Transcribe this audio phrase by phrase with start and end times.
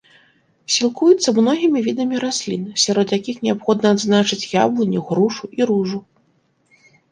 [0.75, 5.99] Сілкуецца многімі відамі раслін, сярод якіх неабходна адзначыць яблыню, грушу і ружу.